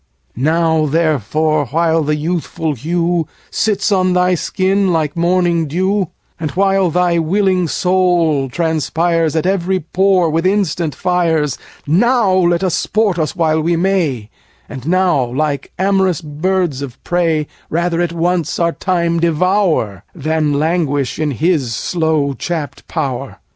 Now 0.35 0.87
therefore, 0.87 1.67
while 1.67 2.01
the 2.01 2.15
youthful 2.15 2.73
hue 2.73 3.27
Sits 3.51 3.91
on 3.91 4.13
thy 4.13 4.33
skin 4.33 4.91
like 4.91 5.15
morning 5.15 5.67
dew, 5.67 6.09
And 6.39 6.49
while 6.53 6.89
thy 6.89 7.19
willing 7.19 7.67
soul 7.67 8.49
transpires 8.49 9.33
35 9.33 9.35
At 9.45 9.53
every 9.53 9.79
pore 9.79 10.31
with 10.31 10.43
instant 10.47 10.95
fires, 10.95 11.59
Now 11.85 12.33
let 12.33 12.63
us 12.63 12.73
sport 12.73 13.19
us 13.19 13.35
while 13.35 13.61
we 13.61 13.75
may, 13.75 14.31
And 14.67 14.87
now, 14.87 15.23
like 15.23 15.71
amorous 15.77 16.19
birds 16.21 16.81
of 16.81 16.97
prey, 17.03 17.45
Rather 17.69 18.01
at 18.01 18.11
once 18.11 18.57
our 18.57 18.71
time 18.71 19.19
devour 19.19 20.03
Than 20.15 20.53
languish 20.57 21.19
in 21.19 21.29
his 21.29 21.75
slow 21.75 22.33
chapt 22.33 22.87
power. 22.87 23.37